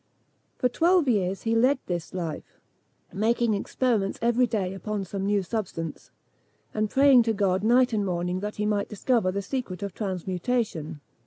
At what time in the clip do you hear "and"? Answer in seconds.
6.73-6.89, 7.93-8.03